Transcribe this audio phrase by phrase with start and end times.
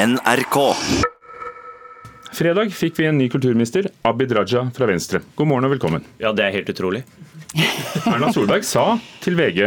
[0.00, 0.56] NRK.
[2.32, 5.20] Fredag fikk vi en ny kulturminister, Abid Raja fra Venstre.
[5.36, 6.06] God morgen og velkommen.
[6.22, 7.02] Ja, det er helt utrolig.
[8.08, 9.66] Erna Solberg sa til VG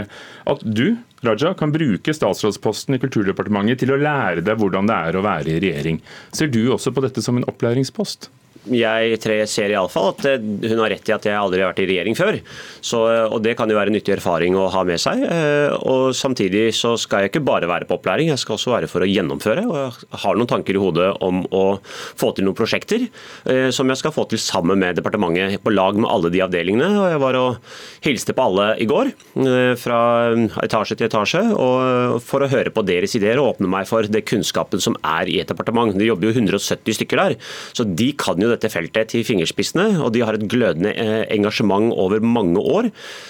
[0.49, 5.19] at du, Raja, kan bruke statsrådsposten i Kulturdepartementet til å lære deg hvordan det er
[5.19, 6.01] å være i regjering.
[6.33, 8.31] Ser du også på dette som en opplæringspost?
[8.71, 11.81] Jeg tre ser iallfall at eh, hun har rett i at jeg aldri har vært
[11.83, 12.37] i regjering før.
[12.83, 15.23] Så, og Det kan jo være en nyttig erfaring å ha med seg.
[15.27, 18.89] Eh, og Samtidig så skal jeg ikke bare være på opplæring, jeg skal også være
[18.91, 19.65] for å gjennomføre.
[19.67, 23.89] og Jeg har noen tanker i hodet om å få til noen prosjekter eh, som
[23.91, 26.89] jeg skal få til sammen med departementet, på lag med alle de avdelingene.
[27.01, 29.11] og Jeg var og hilste på alle i går,
[29.79, 29.99] fra
[30.63, 34.23] etasje til etasje, og for å høre på deres ideer og åpne meg for det
[34.29, 35.93] kunnskapen som er i et departement.
[35.95, 37.37] Det jobber jo 170 stykker der,
[37.75, 41.91] så de kan jo dette feltet til fingerspissene, og de har et glødende eh, engasjement
[41.99, 42.89] over mange år.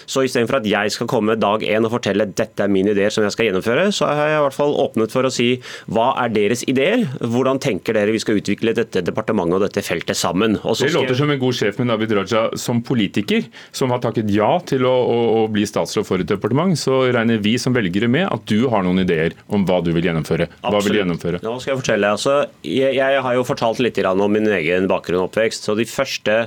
[0.09, 3.25] Så istedenfor at jeg skal komme dag én og fortelle dette er mine ideer som
[3.25, 5.49] jeg skal gjennomføre, så har jeg i hvert fall åpnet for å si
[5.91, 7.05] hva er deres ideer?
[7.21, 10.59] Hvordan tenker dere vi skal utvikle dette departementet og dette feltet sammen?
[10.63, 14.51] det låter som en god sjef med Abid Raja som politiker, som har takket ja
[14.67, 16.75] til å, å, å bli statsråd for et departement.
[16.79, 20.09] Så regner vi som velgere med at du har noen ideer om hva du vil
[20.09, 20.49] gjennomføre.
[20.49, 20.85] Hva Absolutt.
[20.87, 21.41] vil du gjennomføre?
[21.45, 22.11] Nå skal jeg fortelle.
[22.17, 25.67] Altså, jeg, jeg har jo fortalt litt om min egen bakgrunn og oppvekst.
[25.67, 26.43] Så de første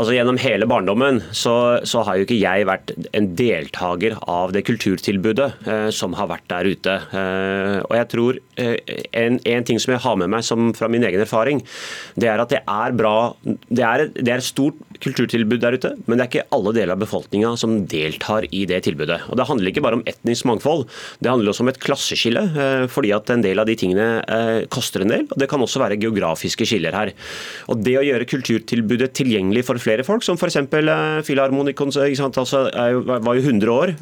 [0.00, 4.62] altså Gjennom hele barndommen så, så, har jo ikke jeg vært en deltaker av det
[4.68, 6.94] kulturtilbudet eh, som har vært der ute.
[7.20, 8.76] Eh, og jeg tror eh,
[9.10, 11.60] en, en, ting som jeg har med meg som, fra min egen erfaring,
[12.16, 15.94] det er at det er bra Det er, det er et stort kulturtilbud der ute,
[16.06, 19.20] men det er ikke alle deler av befolkninga som deltar i det tilbudet.
[19.30, 20.86] Og Det handler ikke bare om etnisk mangfold,
[21.20, 22.42] det handler også om et klasseskille.
[22.60, 25.62] Eh, fordi at en del av de tingene eh, koster en del, og det kan
[25.62, 27.12] også være geografiske skiller her.
[27.72, 30.60] Og Det å gjøre kulturtilbudet tilgjengelig for flere folk, som f.eks.
[30.60, 33.94] Eh, Filharmonikon altså, var jo 100 år.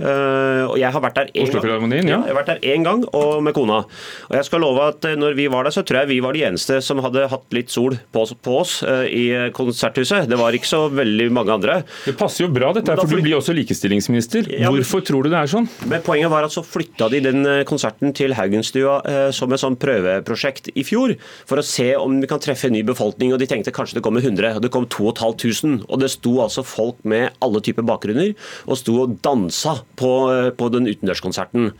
[0.69, 1.93] Og jeg har vært der én gang.
[1.93, 2.03] Ja.
[2.03, 2.19] ja.
[2.27, 3.81] jeg har vært der én gang og med kona.
[4.29, 6.45] Og jeg skal love at når vi var der, så tror jeg vi var de
[6.49, 9.27] eneste som hadde hatt litt sol på, på oss i
[9.57, 10.29] konserthuset.
[10.29, 11.81] Det var ikke så veldig mange andre.
[12.06, 14.51] Det passer jo bra, dette, for du blir også likestillingsminister.
[14.58, 15.68] Ja, Hvorfor tror du det er sånn?
[15.90, 19.01] Men Poenget var at så flytta de den konserten til Haugenstua
[19.35, 21.14] som et sånn prøveprosjekt i fjor,
[21.48, 23.33] for å se om vi kan treffe en ny befolkning.
[23.35, 25.86] og De tenkte kanskje det kommer 100, og det kom 2500.
[25.89, 28.34] Og det sto altså folk med alle typer bakgrunner
[28.67, 30.13] og sto og dansa på,
[30.58, 31.73] på den utendørskonserten.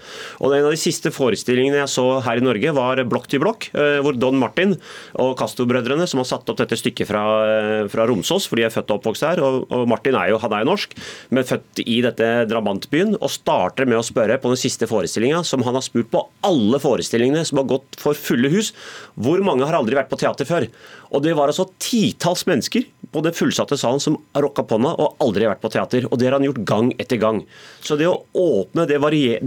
[0.43, 3.69] Og En av de siste forestillingene jeg så her i Norge, var Blokk til blokk,
[3.79, 4.75] eh, hvor Don Martin
[5.21, 8.75] og Castro-brødrene, som har satt opp dette stykket fra, eh, fra Romsås, for de er
[8.75, 10.95] født og oppvokst her, og, og Martin er jo, han er norsk,
[11.35, 15.65] men født i dette drabantbyen, og starter med å spørre på den siste forestillinga, som
[15.67, 18.73] han har spurt på alle forestillingene som har gått for fulle hus,
[19.17, 20.69] hvor mange har aldri vært på teater før?
[21.15, 25.17] Og det var altså titalls mennesker på den fullsatte salen som har rocka meg og
[25.25, 26.07] aldri vært på teater.
[26.11, 27.41] Og det har han gjort gang etter gang.
[27.85, 28.99] Så det å åpne det,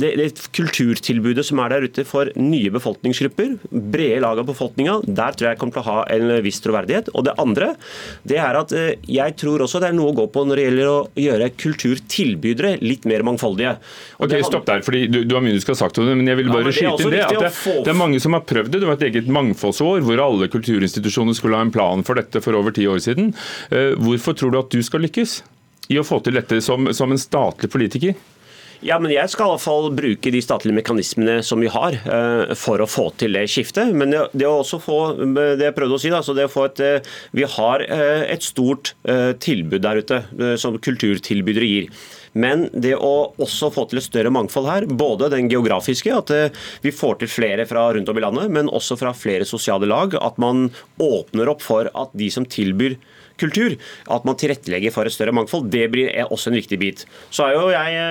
[0.01, 5.37] det, det kulturtilbudet som er der ute for nye befolkningsgrupper, brede lag av befolkninga, der
[5.37, 7.11] tror jeg kommer til å ha en viss troverdighet.
[7.13, 7.73] Og det andre,
[8.27, 10.67] det er at eh, jeg tror også det er noe å gå på når det
[10.67, 13.75] gjelder å gjøre kulturtilbydere litt mer mangfoldige.
[14.17, 16.17] Og ok, Stopp der, fordi du, du, har mye du skal ha sagt om det,
[16.17, 17.21] men jeg vil bare ja, skyte inn det.
[17.27, 17.53] at det,
[17.85, 18.81] det, er mange som har prøvd det.
[18.81, 22.57] Det var et eget mangfoldsår hvor alle kulturinstitusjoner skulle ha en plan for dette for
[22.57, 23.33] over ti år siden.
[23.69, 25.41] Eh, hvorfor tror du at du skal lykkes
[25.91, 28.15] i å få til dette som, som en statlig politiker?
[28.81, 32.53] Ja, men Jeg skal i hvert fall bruke de statlige mekanismene som vi har uh,
[32.57, 33.91] for å få til det skiftet.
[33.93, 34.97] Men det, å også få,
[35.37, 38.23] det jeg prøvde å si, da, så det å få et, uh, vi har uh,
[38.25, 38.95] et stort
[39.41, 40.17] tilbud der ute
[40.59, 41.87] som kulturtilbydere gir.
[42.33, 46.31] Men det å også få til et større mangfold her, både den geografiske, at
[46.83, 50.15] vi får til flere fra rundt om i landet, men også fra flere sosiale lag.
[50.21, 50.69] At man
[51.01, 52.95] åpner opp for at de som tilbyr
[53.41, 53.77] kultur.
[54.11, 55.69] At man tilrettelegger for et større mangfold.
[55.73, 57.05] Det blir også en viktig bit.
[57.33, 58.01] Så er jo jeg,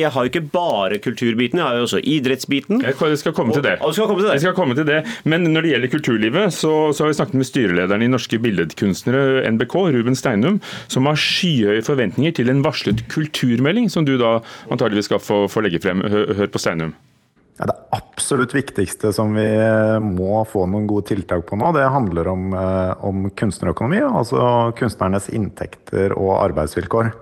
[0.00, 2.82] jeg har jo ikke bare kulturbiten, jeg har jo også idrettsbiten.
[2.84, 3.76] Jeg skal komme til det.
[3.80, 4.38] Og, skal komme til det.
[4.38, 5.00] Jeg skal komme til det.
[5.24, 9.44] Men når det gjelder kulturlivet, så, så har vi snakket med styrelederen i Norske Billedkunstnere,
[9.50, 14.38] NBK, Ruben Steinum, som har skyhøye forventninger til en varslet kulturmelding, som du da
[14.70, 16.04] antageligvis skal få, få legge frem.
[16.10, 16.94] Hør, hør på Steinum.
[17.60, 21.90] Ja, det absolutt viktigste som vi eh, må få noen gode tiltak på nå, det
[21.92, 24.00] handler om, eh, om kunstnerøkonomi.
[24.00, 27.12] Altså kunstnernes inntekter og arbeidsvilkår.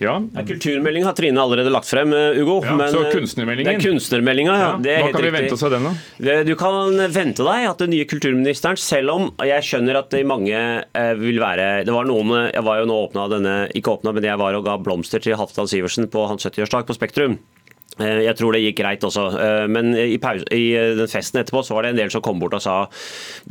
[0.00, 0.16] Ja.
[0.48, 2.62] Kulturmeldinga har Trine allerede lagt frem, eh, Ugo.
[2.64, 3.76] Ja, men, så kunstnermeldingen?
[3.76, 4.72] Det er kunstnermeldinga, ja.
[4.88, 4.96] ja.
[5.04, 6.40] Hva kan vi vente oss av den, da?
[6.48, 10.64] Du kan vente deg at den nye kulturministeren, selv om jeg skjønner at det mange
[11.20, 14.40] vil være Det var noen Jeg var jo nå åpna denne, ikke åpna, men jeg
[14.40, 17.42] var og ga blomster til Halvdan Sivertsen på hans 70-årsdag på Spektrum.
[18.00, 20.62] Eh, jeg tror det gikk greit også, eh, men i, i,
[20.96, 22.76] den festen etterpå så var det en del som kom bort og sa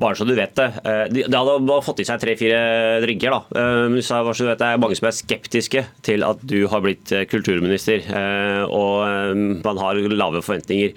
[0.02, 0.68] bare så du vet det.
[0.82, 2.62] Eh, de, hadde fått i seg tre-fire
[3.06, 3.36] drinker.
[3.36, 3.66] da.
[3.92, 6.66] De sa bare så du vet det er mange som er skeptiske til at du
[6.72, 8.04] har blitt kulturminister,
[8.72, 10.94] og man har lave forventninger.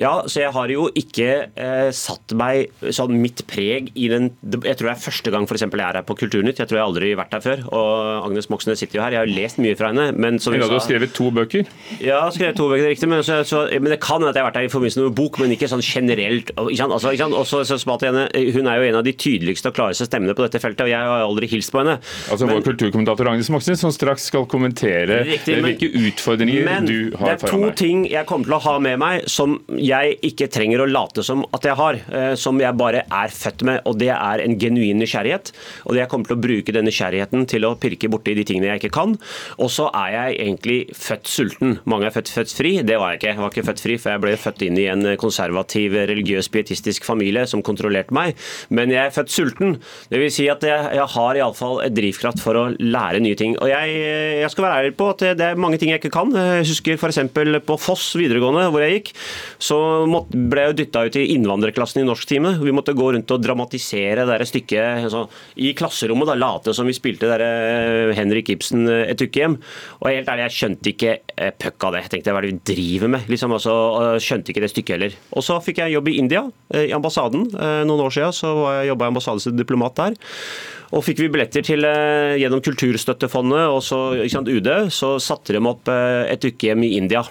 [0.00, 4.88] Ja, så jeg har jo ikke satt meg sånn mitt preg i den Jeg tror
[4.88, 6.60] det er første gang for jeg er her på Kulturnytt.
[6.60, 7.62] Jeg tror jeg aldri har vært her før.
[7.74, 9.16] Og Agnes Moxnes sitter jo her.
[9.16, 10.10] Jeg har lest mye fra henne.
[10.16, 11.68] Men som hun Du har skrevet to bøker?
[12.04, 14.48] Ja, skrevet to bøker det riktig, men, så, så, men, det kan at jeg har
[14.50, 16.52] vært der i forbindelse med bok, men ikke sånn generelt.
[16.54, 19.76] Ikke altså, ikke Også, så, så henne, hun er jo en av de tydeligste og
[19.76, 21.96] klareste stemmene på dette feltet, og jeg har aldri hilst på henne.
[22.30, 26.88] Altså men, Vår kulturkommentator Agnes Moxnes som straks skal kommentere riktig, men, hvilke utfordringer men,
[26.88, 27.44] du har foran deg.
[27.44, 30.84] Det er to ting jeg kommer til å ha med meg som jeg ikke trenger
[30.84, 34.10] å late som at jeg har, eh, som jeg bare er født med, og det
[34.14, 35.52] er en genuin nysgjerrighet.
[35.88, 38.84] Og jeg kommer til å bruke den nysgjerrigheten til å pirke borti de tingene jeg
[38.84, 39.16] ikke kan.
[39.58, 41.78] Og så er jeg egentlig født sulten.
[41.90, 42.63] Mange er født, født fri.
[42.84, 43.30] Det var jeg ikke.
[43.32, 47.06] Jeg var ikke født fri, for jeg ble født inn i en konservativ, religiøs, pietistisk
[47.06, 48.38] familie som kontrollerte meg.
[48.74, 49.76] Men jeg er født sulten.
[50.10, 53.56] Det vil si at jeg, jeg har iallfall drivkraft for å lære nye ting.
[53.60, 53.94] Og jeg,
[54.40, 56.32] jeg, skal være ærlig på at det er mange ting jeg ikke kan.
[56.34, 57.20] Jeg husker f.eks.
[57.68, 59.12] på Foss videregående, hvor jeg gikk,
[59.62, 59.78] så
[60.10, 62.56] måtte, ble jeg dytta ut i innvandrerklassen i norsktime.
[62.62, 65.26] Vi måtte gå rundt og dramatisere det stykket altså,
[65.60, 69.58] i klasserommet, da, late som vi spilte der eh, Henrik Ibsen eh, et ukehjem.
[70.00, 72.04] Og helt ærlig, jeg skjønte ikke eh, av det.
[72.04, 73.26] Jeg tenkte hva er driver med?
[73.30, 73.74] Liksom, altså,
[74.22, 75.18] skjønte ikke det stykket heller.
[75.34, 77.46] Og så fikk jeg jobb i India, eh, i ambassaden.
[77.52, 78.54] Eh, noen år siden så
[78.88, 80.18] jobba jeg ambassadens diplomat der.
[80.94, 85.64] Og fikk vi billetter til eh, gjennom Kulturstøttefondet og så, sant, UD, så satte de
[85.64, 87.24] opp et ukehjem i India.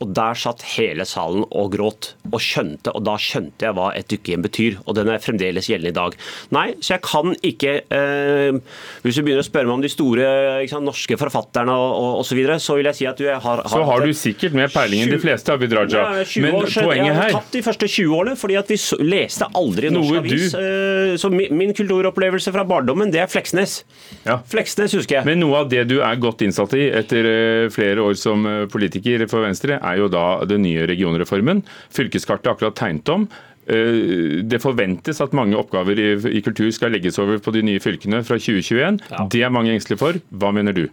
[0.00, 4.08] Og Der satt hele salen og gråt, og skjønte, og da skjønte jeg hva et
[4.10, 4.78] dukkehjem betyr.
[4.86, 6.16] Og den er fremdeles gjeldende i dag.
[6.56, 8.58] Nei, så jeg kan ikke eh,
[9.04, 10.26] Hvis du begynner å spørre meg om de store
[10.70, 13.40] sant, norske forfatterne og, og, og, så videre, så vil jeg si at du har,
[13.40, 16.06] har Så har du sikkert mer peiling enn de fleste, Abid Raja.
[16.20, 18.78] Ja, Men år, poenget her Jeg har tatt de første 20 årene, fordi at vi
[19.10, 20.54] leste aldri norsk Noe avis.
[20.56, 23.80] Eh, så min, min, kulturopplevelse fra barndommen, det er Fleksnes.
[24.26, 24.40] Ja.
[24.50, 25.28] Fleksnes husker jeg.
[25.28, 28.64] Men noe av det du er godt innsatt i etter eh, flere år som eh,
[28.70, 31.64] politiker for Venstre, er er jo da den nye regionreformen.
[31.94, 33.28] Fylkeskartet er akkurat tegnet om.
[33.70, 38.22] Eh, det forventes at mange oppgaver i, kultur skal legges over på de nye fylkene
[38.26, 39.00] fra 2021.
[39.10, 39.26] Ja.
[39.30, 40.20] Det er mange engstelige for.
[40.30, 40.86] Hva mener du?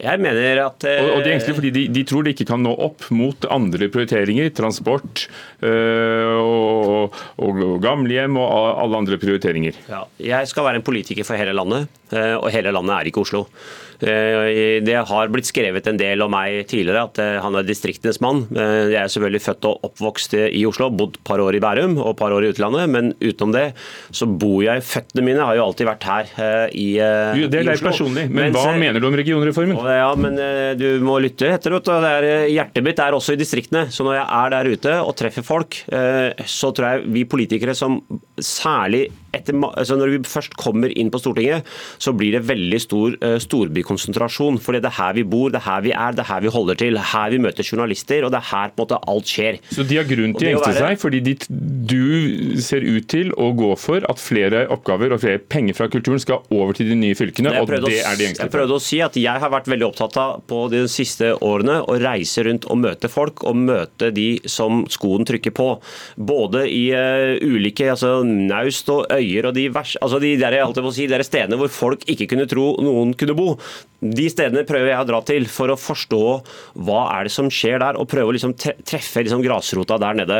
[0.00, 2.62] Jeg mener at og, og de er engstelige fordi de, de, tror de ikke kan
[2.64, 4.48] nå opp mot andre prioriteringer.
[4.56, 5.26] Transport
[5.66, 9.76] øh, og, og, og, gamlehjem og alle andre prioriteringer.
[9.90, 13.24] Ja, jeg skal være en politiker for hele landet, eh, og hele landet er ikke
[13.26, 13.46] Oslo.
[14.00, 18.20] Eh, det har blitt skrevet en del om meg tidligere at eh, han er distriktenes
[18.24, 18.46] mann.
[18.48, 21.98] Eh, jeg er selvfølgelig født og oppvokst i Oslo, bodd et par år i Bærum
[21.98, 22.88] og et par år i utlandet.
[22.92, 23.66] Men utenom det
[24.16, 26.30] så bor jeg Føttene mine har jo alltid vært her
[26.72, 29.76] i, jo, det er deg personlig, men Mens, hva mener du om regionreformen?
[29.90, 30.38] Ja, men
[30.78, 31.76] Du må lytte etter.
[31.80, 33.88] Er, hjertet mitt er også i distriktene.
[33.92, 35.80] Så når jeg er der ute og treffer folk,
[36.46, 37.98] så tror jeg vi politikere som
[38.40, 39.06] særlig
[39.36, 41.68] etter, altså når vi først kommer inn på Stortinget,
[41.98, 44.58] så blir det veldig stor storbykonsentrasjon konsentrasjon.
[44.60, 46.48] fordi det er her vi bor, det er her vi er, det er her vi
[46.48, 46.98] holder til.
[46.98, 49.58] Her vi møter journalister, og det er her på en måte alt skjer.
[49.70, 50.86] Så de har grunn til å engste være...
[50.86, 51.34] seg, fordi de,
[51.90, 56.20] du ser ut til å gå for at flere oppgaver og flere penger fra kulturen
[56.20, 59.00] skal over til de nye fylkene, og det er de engstelige Jeg prøvde å si
[59.04, 62.80] at jeg har vært veldig opptatt av på de siste årene å reise rundt og
[62.82, 65.68] møte folk, og møte de som skoen trykker på.
[66.16, 70.58] Både i uh, ulike altså naust og øyer og de, vers, altså de der,
[70.96, 73.54] si, der stedene hvor folk ikke kunne tro noen kunne bo.
[74.00, 76.22] De stedene prøver jeg å dra til for å forstå
[76.86, 80.38] hva er det som skjer der, og prøve å liksom treffe liksom grasrota der nede.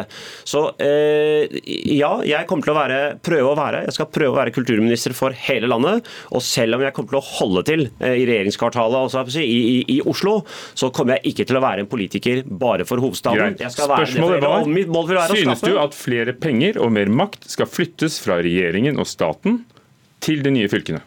[0.48, 1.44] Så eh,
[1.92, 5.14] ja, jeg kommer til å være, prøve å være jeg skal prøve å være kulturminister
[5.16, 6.08] for hele landet.
[6.32, 9.76] Og selv om jeg kommer til å holde til eh, i regjeringskvartalet altså, i, i,
[9.96, 10.38] i, Oslo,
[10.78, 13.58] så kommer jeg ikke til å være en politiker bare for hovedstaden.
[13.60, 18.69] Spørsmålet var, synes du at flere penger og mer makt skal flyttes fra regjeringen
[19.00, 19.64] og staten
[20.20, 21.00] til de nye fylkene?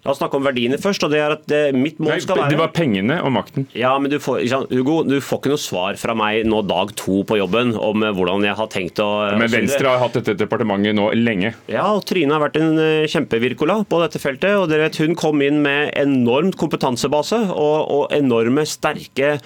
[0.00, 1.02] La oss snakke om verdiene først.
[1.04, 2.52] og det er at det, mitt mål Nei, skal være...
[2.54, 3.66] Det var pengene og makten.
[3.76, 4.40] Ja, men du får,
[4.72, 8.14] Hugo, du får ikke noe svar fra meg nå dag to på jobben om eh,
[8.16, 9.08] hvordan jeg har tenkt å
[9.40, 11.52] Men Venstre har hatt dette departementet nå lenge.
[11.68, 14.56] Ja, og Trine har vært en eh, kjempevirkola på dette feltet.
[14.56, 19.36] og dere vet, Hun kom inn med enormt kompetansebase og, og enorme sterke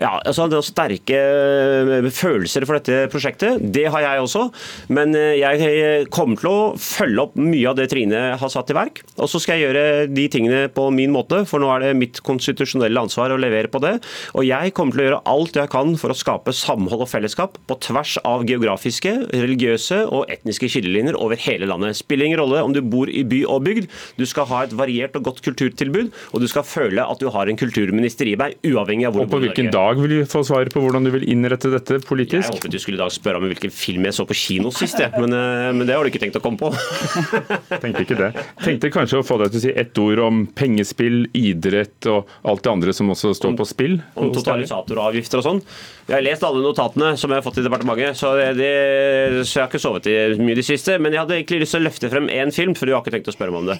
[0.00, 3.64] ja, altså sterke eh, følelser for dette prosjektet.
[3.72, 4.44] Det har jeg også.
[4.92, 9.02] Men jeg kommer til å følge opp mye av det Trine har satt i verk.
[9.16, 12.20] Og så skal jeg gjøre de tingene på min måte, for nå er det mitt
[12.26, 13.96] konstitusjonelle ansvar å levere på det.
[14.36, 17.58] Og jeg kommer til å gjøre alt jeg kan for å skape samhold og fellesskap
[17.68, 21.98] på tvers av geografiske, religiøse og etniske skillelinjer over hele landet.
[21.98, 23.88] Spiller ingen rolle om du bor i by og bygd,
[24.18, 27.50] du skal ha et variert og godt kulturtilbud, og du skal føle at du har
[27.50, 29.30] en kulturminister i deg, uavhengig av hvor du bor.
[29.30, 32.48] Og på hvilken dag vil du få svar på hvordan du vil innrette dette politisk?
[32.50, 35.00] Jeg håpet du skulle i dag spørre om hvilken film jeg så på kino sist,
[35.18, 36.70] men, eh, men, det har du ikke tenkt å komme på.
[37.82, 38.30] Tenkte ikke det.
[38.62, 42.64] Tenkte kanskje å få deg til å si ett ord om pengespill, idrett og alt
[42.64, 43.98] det andre som også står på spill?
[44.14, 45.62] Om totalisatoravgifter og sånn.
[46.08, 48.70] Jeg har lest alle notatene som jeg har fått i departementet, så, det,
[49.46, 50.96] så jeg har ikke sovet i mye i det siste.
[50.98, 53.14] Men jeg hadde egentlig lyst til å løfte frem én film, for du har ikke
[53.14, 53.76] tenkt å spørre meg om det.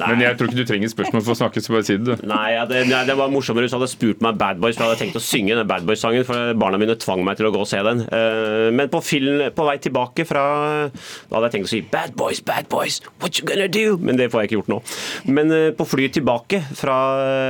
[0.00, 0.08] Nei.
[0.08, 2.24] Men jeg tror ikke du trenger spørsmål for å snakke, så bare si det, du.
[2.30, 4.94] Nei, ja, det, det, var morsommere hvis du hadde spurt meg Bad Boys, for jeg
[4.94, 7.60] hadde tenkt å synge den Bad Boys-sangen, for barna mine tvang meg til å gå
[7.62, 8.02] og se den.
[8.06, 10.44] Eh, men på, film, på vei tilbake fra
[10.88, 13.98] Da hadde jeg tenkt å si Bad Boys, Bad Boys, what you gonna do?
[14.00, 14.80] Men det får jeg ikke gjort nå.
[15.28, 16.96] Men eh, på flyet tilbake fra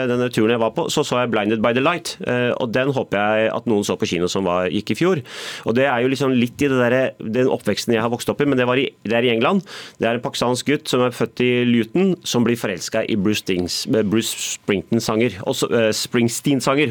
[0.08, 2.92] denne turen jeg var på, så så jeg Blinded by the Light, eh, og den
[2.94, 5.22] håper jeg at noen så på kino som var, gikk i fjor.
[5.68, 8.48] Og Det er jo liksom litt i der, den oppveksten jeg har vokst opp i,
[8.48, 9.62] men det, i, det, er i England.
[9.98, 13.44] Det er en pakistansk gutt som er født i Luton, som blir forelska i Bruce,
[13.46, 15.38] Dings, Bruce Springsteen-sanger.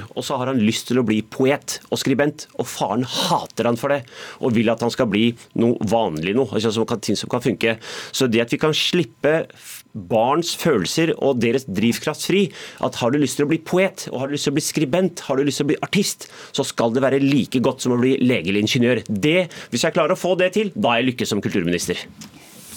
[0.03, 3.67] Uh, og så har han lyst til å bli poet og skribent, og faren hater
[3.67, 4.03] han for det,
[4.39, 7.43] og vil at han skal bli noe vanlig noe, altså som kan, ting som kan
[7.43, 7.77] funke.
[8.15, 9.35] Så det at vi kan slippe
[9.94, 12.46] barns følelser og deres drivkraft fri.
[12.84, 14.65] At har du lyst til å bli poet, og har du lyst til å bli
[14.65, 17.96] skribent, har du lyst til å bli artist, så skal det være like godt som
[17.96, 19.03] å bli lege eller ingeniør.
[19.08, 19.38] Det,
[19.72, 22.08] Hvis jeg klarer å få det til, da er jeg lykkes som kulturminister.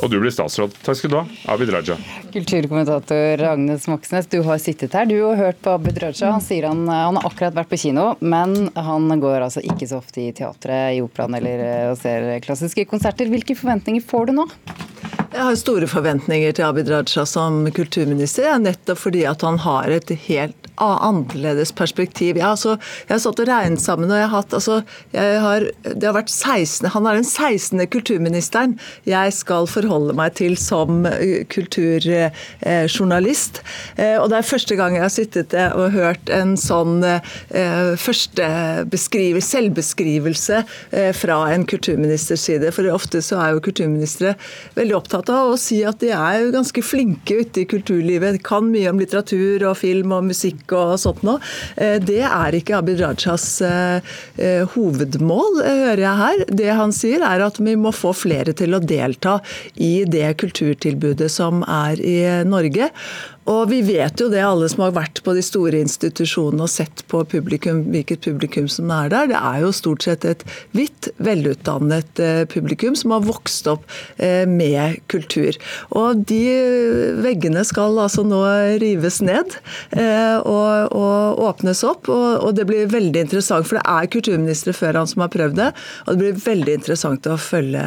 [0.00, 0.75] Og du blir statsråd.
[0.85, 1.97] Takk skal du ha, Abid Raja.
[2.32, 6.30] Kulturkommentator Agnes Moxnes, du har sittet her du og hørt på Abid Raja.
[6.30, 9.99] Han sier han, han har akkurat vært på kino, men han går altså ikke så
[10.00, 13.28] ofte i teatret, i operaen eller og ser klassiske konserter.
[13.32, 14.49] Hvilke forventninger får du nå?
[15.30, 20.11] Jeg har store forventninger til Abid Raja som kulturminister, nettopp fordi at han har et
[20.26, 22.36] helt annerledes perspektiv.
[22.36, 22.76] Jeg altså,
[23.08, 24.82] jeg har satt og regnet sammen, og jeg har hatt altså,
[25.14, 27.86] jeg har, det har vært 16, Han er den 16.
[27.90, 33.62] kulturministeren jeg skal forholde meg til som eh, kulturjournalist.
[33.96, 37.02] Eh, og det er første gang jeg har sittet eh, og hørt en sånn
[38.00, 38.46] første
[38.90, 40.62] selvbeskrivelse
[41.16, 42.72] fra en kulturministers side.
[42.74, 44.34] For ofte så er jo kulturministre
[44.76, 48.34] veldig opptatt av å si at de er jo ganske flinke ute i kulturlivet.
[48.36, 51.40] De Kan mye om litteratur og film og musikk og sånt noe.
[51.76, 56.45] Eh, det er ikke Abid Rajas eh, eh, hovedmål, hører jeg her.
[56.62, 59.38] Det han sier er at vi må få flere til å delta
[59.81, 62.90] i det kulturtilbudet som er i Norge.
[63.49, 67.02] Og vi vet jo det, alle som har vært på de store institusjonene og sett
[67.11, 69.30] på publikum, hvilket publikum som er der.
[69.32, 70.44] Det er jo stort sett et
[70.76, 73.87] hvitt, velutdannet eh, publikum som har vokst opp
[74.20, 75.56] eh, med kultur.
[75.97, 76.42] Og de
[77.25, 78.42] veggene skal altså nå
[78.82, 79.56] rives ned
[79.97, 82.12] eh, og, og åpnes opp.
[82.12, 85.59] Og, og, det blir veldig interessant, for det er kulturministre før han som har prøvd
[85.62, 85.70] det.
[86.06, 87.82] Og det blir veldig interessant å følge,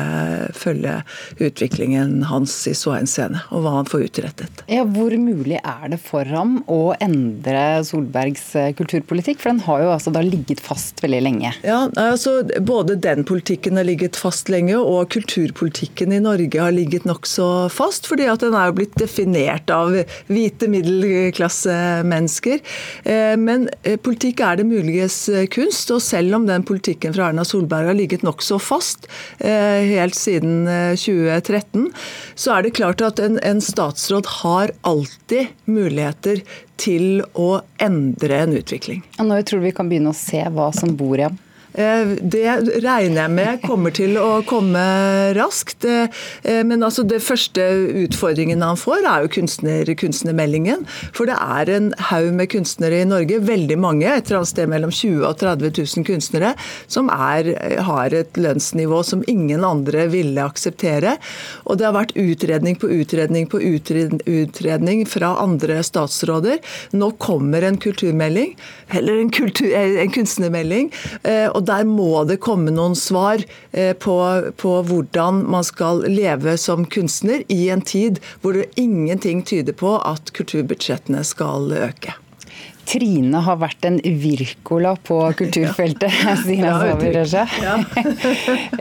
[0.58, 0.98] følge
[1.38, 4.66] utviklingen hans i så henseende, og hva han får utrettet.
[4.72, 9.42] Ja, hvor mulig mulig er det for ham å endre Solbergs eh, kulturpolitikk?
[9.42, 11.54] For den har jo altså da ligget fast veldig lenge.
[11.66, 17.08] Ja, altså Både den politikken har ligget fast lenge, og kulturpolitikken i Norge har ligget
[17.10, 18.08] nokså fast.
[18.08, 19.94] fordi at den er jo blitt definert av
[20.28, 22.64] hvite middelklassemennesker.
[23.04, 27.46] Eh, men eh, politikk er det muliges kunst, og selv om den politikken fra Erna
[27.48, 29.08] Solberg har ligget nokså fast
[29.44, 30.66] helt siden
[31.00, 31.90] 2013,
[32.40, 35.33] så er det klart at en, en statsråd har alltid
[35.70, 36.44] muligheter
[36.80, 39.04] til å endre en utvikling.
[39.20, 41.40] Og når tror du vi kan begynne å se hva som bor i ham?
[41.74, 42.46] Eh, det
[42.84, 44.84] regner jeg med kommer til å komme
[45.38, 45.88] raskt.
[45.90, 47.64] Eh, men altså det første
[48.04, 50.86] utfordringen han får, er jo kunstner, kunstnermeldingen.
[51.16, 54.72] For det er en haug med kunstnere i Norge, veldig mange, et eller annet sted
[54.72, 56.54] mellom 20 og 30 000 kunstnere,
[56.92, 57.54] som er,
[57.88, 61.18] har et lønnsnivå som ingen andre ville akseptere.
[61.66, 66.62] Og det har vært utredning på utredning på utredning fra andre statsråder.
[66.94, 68.54] Nå kommer en kulturmelding,
[68.94, 70.92] eller en, kultur, en kunstnermelding.
[71.24, 74.18] Eh, og der må det komme noen svar eh, på,
[74.60, 79.96] på, hvordan man skal leve som kunstner i en tid hvor det ingenting tyder på
[80.04, 82.18] at kulturbudsjettene skal øke.
[82.84, 86.12] Trine har vært en Wirkola på kulturfeltet,
[86.44, 87.46] siden jeg så.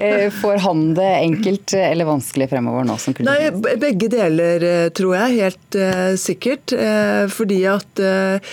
[0.03, 3.79] Eh, får han det enkelt eller vanskelig fremover nå som kulturminister?
[3.85, 5.39] Begge deler, tror jeg.
[5.45, 6.75] Helt uh, sikkert.
[6.75, 8.53] Uh, fordi at uh,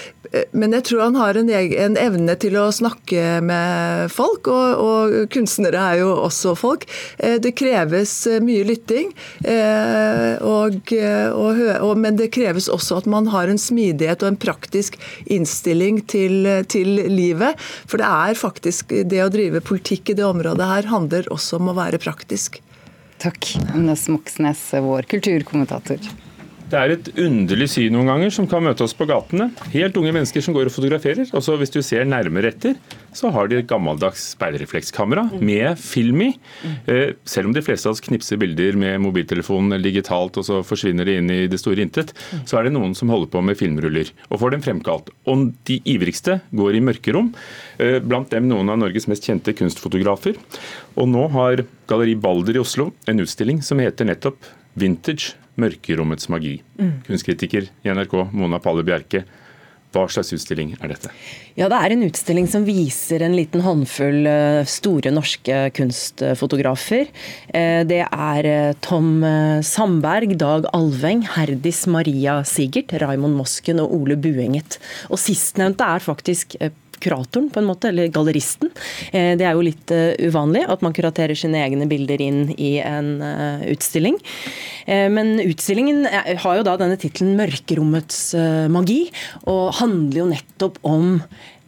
[0.51, 5.15] men jeg tror han har en, en, evne til å snakke med folk, og, og,
[5.33, 6.85] kunstnere er jo også folk.
[7.17, 8.13] Det kreves
[8.45, 9.11] mye lytting,
[10.45, 16.03] og, og, men det kreves også at man har en smidighet og en praktisk innstilling
[16.09, 17.59] til, til livet.
[17.89, 21.73] For det er faktisk det å drive politikk i det området her handler også om
[21.73, 22.61] å være praktisk.
[23.19, 26.28] Takk, Agnes Moxnes, vår kulturkommentator.
[26.69, 29.47] Det er et underlig syn noen ganger som kan møte oss på gatene.
[29.73, 31.25] Helt unge mennesker som går og fotograferer.
[31.33, 32.75] Og så hvis du ser nærmere etter,
[33.15, 36.29] så har de et gammeldags speilreflekskamera med film i.
[36.85, 40.59] Eh, selv om de fleste av oss knipser bilder med mobiltelefonen eller digitalt, og så
[40.65, 42.13] forsvinner de inn i det store intet,
[42.45, 45.09] så er det noen som holder på med filmruller og får dem fremkalt.
[45.25, 47.33] Og de ivrigste går i mørkerom,
[47.81, 50.37] eh, blant dem noen av Norges mest kjente kunstfotografer.
[51.01, 54.37] Og nå har Galleri Balder i Oslo en utstilling som heter nettopp
[54.77, 56.59] Vintage Mørkerommets magi.
[56.79, 56.99] Mm.
[57.07, 59.25] Kunstkritiker i NRK Mona Palle Bjerke.
[59.89, 61.09] Hva slags utstilling er dette?
[61.57, 67.09] Ja, Det er en utstilling som viser en liten håndfull eh, store norske kunstfotografer.
[67.49, 69.23] Eh, det er eh, Tom
[69.65, 74.77] Sandberg, Dag Alveng, Herdis Maria Sigert, Raymond Mosken og Ole Buenget.
[75.09, 76.53] Og Sistnevnte er faktisk
[77.03, 78.71] kuratoren, på en måte, eller galleristen.
[79.11, 82.77] Eh, det er jo litt eh, uvanlig at man kuraterer sine egne bilder inn i
[82.83, 84.19] en eh, utstilling.
[84.89, 88.33] Men utstillingen har jo da denne tittelen 'Mørkerommets
[88.73, 89.11] magi',
[89.45, 91.19] og handler jo nettopp om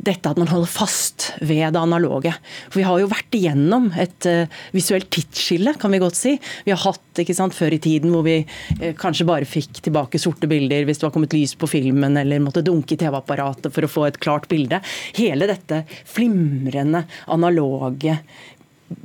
[0.02, 2.34] dette at man holder fast ved det analoge.
[2.70, 6.36] For Vi har jo vært igjennom et uh, visuelt tidsskille, kan vi godt si.
[6.66, 10.22] Vi har hatt ikke sant, før i tiden hvor vi uh, kanskje bare fikk tilbake
[10.22, 13.86] sorte bilder hvis det var kommet lys på filmen, eller måtte dunke i TV-apparatet for
[13.86, 14.82] å få et klart bilde.
[15.18, 18.18] Hele dette flimrende, analoge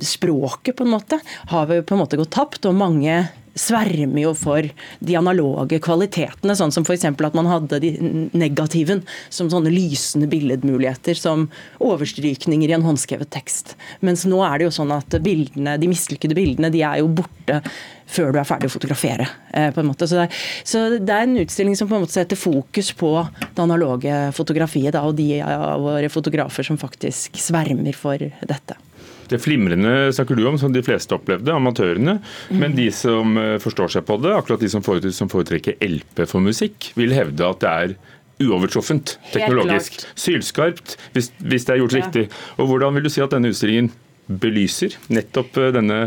[0.03, 1.19] språket på en måte
[1.53, 2.65] har vi på en måte gått tapt.
[2.65, 3.21] og mange
[3.59, 7.07] svermer jo for de analoge kvalitetene, sånn som f.eks.
[7.09, 7.91] at man hadde de
[8.37, 11.47] negativen som sånne lysende billedmuligheter, som
[11.83, 13.75] overstrykninger i en håndskrevet tekst.
[14.05, 17.61] Mens nå er det jo sånn at bildene, de mislykkede bildene de er jo borte
[18.07, 19.27] før du er ferdig å fotografere.
[19.51, 20.07] Eh, på en måte.
[20.07, 23.11] Så det, er, så det, er, en utstilling som på en måte setter fokus på
[23.43, 28.79] det analoge fotografiet, da, og de av våre fotografer som faktisk svermer for dette.
[29.31, 32.17] Det flimrende snakker du om, som de fleste opplevde, amatørene.
[32.49, 32.59] Mm.
[32.61, 36.91] Men de som eh, forstår seg på det, akkurat de som foretrekker LP for musikk,
[36.99, 37.95] vil hevde at det er
[38.43, 40.01] uovertruffent teknologisk.
[40.17, 42.03] Sylskarpt, hvis, hvis, det er gjort ja.
[42.03, 42.27] riktig.
[42.57, 43.91] Og Hvordan vil du si at denne utstillingen
[44.27, 46.01] belyser nettopp eh, denne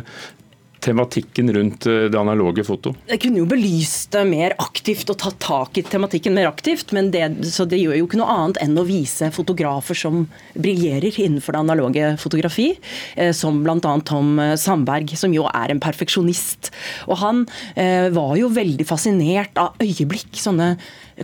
[0.81, 2.93] tematikken rundt eh, det analoge foto?
[3.11, 7.11] Jeg kunne jo belyst det mer aktivt og tatt tak i tematikken mer aktivt, men
[7.15, 11.57] det, så det gjør jo ikke noe annet enn å vise fotografer som briljerer innenfor
[11.57, 12.73] det analoge fotografi,
[13.17, 13.79] eh, som bl.a.
[14.07, 16.73] Tom Sandberg, som jo er en perfeksjonist.
[17.09, 17.45] Og han
[17.75, 20.75] eh, var jo veldig fascinert av øyeblikk, sånne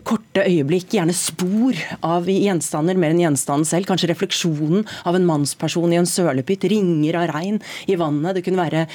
[0.05, 3.89] korte øyeblikk, gjerne spor av gjenstander mer enn gjenstanden selv.
[3.89, 8.37] Kanskje refleksjonen av en mannsperson i en sølepytt, ringer av regn i vannet.
[8.37, 8.87] Det kunne være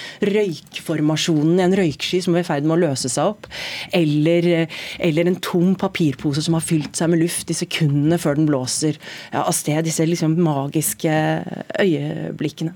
[0.52, 3.48] røykformasjonen en røyksky som er i ferd med å løse seg opp.
[3.96, 4.68] Eller,
[5.00, 9.00] eller, en tom papirpose som har fylt seg med luft i sekundene før den blåser
[9.34, 9.84] av sted.
[9.86, 11.14] Disse liksom magiske
[11.80, 12.76] øyeblikkene.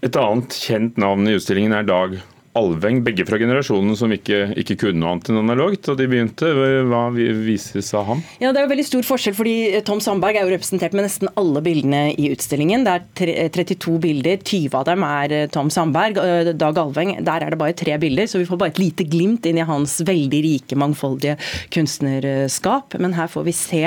[0.00, 2.14] Et annet kjent navn i utstillingen er Dag
[2.58, 5.86] Alveng, begge fra generasjonen som ikke, ikke kunne noe annet enn analogt.
[5.86, 6.48] og de begynte.
[6.90, 8.22] Hva vises av ham?
[8.42, 9.54] Ja, Det er jo veldig stor forskjell, fordi
[9.86, 12.82] Tom Sandberg er jo representert med nesten alle bildene i utstillingen.
[12.82, 16.18] Det er 32 bilder, 20 av dem er eh, Tom Sandberg.
[16.58, 19.46] Dag Alveng, der er det bare tre bilder, så vi får bare et lite glimt
[19.46, 21.36] inn i hans veldig rike, mangfoldige
[21.70, 22.98] kunstnerskap.
[22.98, 23.84] Men her får vi se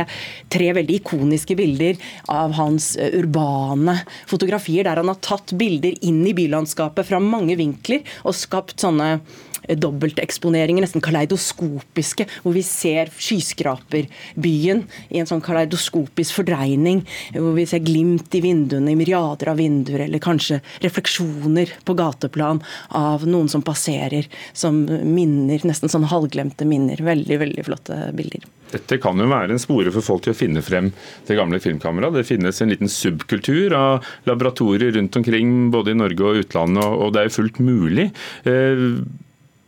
[0.47, 1.99] tre veldig ikoniske bilder
[2.31, 7.59] av hans eh, urbane fotografier, der han har tatt bilder inn i bylandskapet fra mange
[7.59, 8.07] vinkler.
[8.23, 16.39] og skapt sånne eh, dobbelteksponeringer, nesten kaleidoskopiske, hvor vi ser skyskraperbyen i en sånn kaleidoskopisk
[16.39, 17.03] fordreining.
[17.35, 22.63] Hvor vi ser glimt i vinduene, i myriader av vinduer, eller kanskje refleksjoner på gateplan
[22.97, 27.01] av noen som passerer, som minner, nesten sånn halvglemte minner.
[27.03, 28.45] Veldig, veldig flotte bilder.
[28.73, 30.89] Dette kan jo være en spore for folk til å finne frem
[31.27, 32.17] det gamle filmkameraet.
[32.17, 37.13] Det finnes en liten subkultur av laboratorier rundt omkring både i Norge og utlandet, og
[37.13, 38.09] det er jo fullt mulig.
[38.49, 38.87] Eh,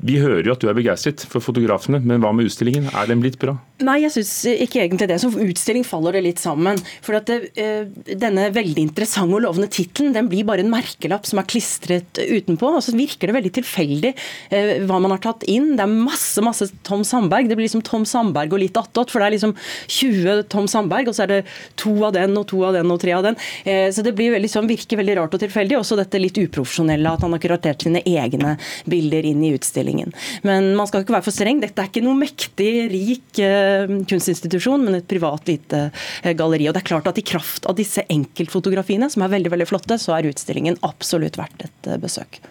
[0.04, 2.90] vi hører jo at du er begeistret for fotografene, men hva med utstillingen?
[2.92, 3.56] Er den blitt bra?
[3.80, 5.18] Nei, jeg syns ikke egentlig det.
[5.24, 6.78] Som utstilling faller det litt sammen.
[7.04, 11.26] For at det, eh, Denne veldig interessante og lovende tittelen den blir bare en merkelapp
[11.26, 12.76] som er klistret utenpå.
[12.76, 14.14] og Så virker det veldig tilfeldig
[14.52, 15.76] eh, hva man har tatt inn.
[15.76, 17.48] Det er masse masse Tom Sandberg.
[17.48, 19.12] Det blir liksom Tom Sandberg og litt attåt.
[19.12, 19.56] For det er liksom
[19.88, 21.42] 20 Tom Sandberg, og så er det
[21.78, 23.40] to av den og to av den og tre av den.
[23.64, 25.80] Eh, så det blir veldig, sånn, virker veldig rart og tilfeldig.
[25.80, 30.14] Også dette litt uprofesjonelle at han har kuratert sine egne bilder inn i utstillingen utstillingen.
[30.44, 31.62] Men man skal ikke være for streng.
[31.62, 36.68] Dette er ikke noe mektig, rik uh, kunstinstitusjon, men et privat lite uh, galleri.
[36.70, 40.00] Og det er klart at I kraft av disse enkeltfotografiene, som er veldig veldig flotte,
[40.02, 42.42] så er utstillingen absolutt verdt et uh, besøk.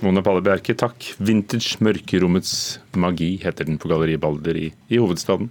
[0.00, 1.12] Mona Palle Bjerke, takk.
[1.20, 5.50] 'Vintage mørkerommets magi' heter den på Galleri Balder i, i hovedstaden.